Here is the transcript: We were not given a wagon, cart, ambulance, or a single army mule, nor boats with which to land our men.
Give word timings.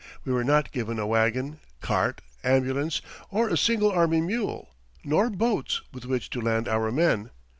We 0.25 0.33
were 0.33 0.43
not 0.43 0.71
given 0.71 0.97
a 0.97 1.05
wagon, 1.05 1.59
cart, 1.79 2.21
ambulance, 2.43 3.03
or 3.29 3.49
a 3.49 3.55
single 3.55 3.91
army 3.91 4.19
mule, 4.19 4.73
nor 5.03 5.29
boats 5.29 5.83
with 5.93 6.05
which 6.05 6.31
to 6.31 6.41
land 6.41 6.67
our 6.67 6.91
men. 6.91 7.29